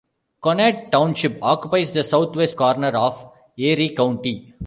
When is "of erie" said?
2.87-3.93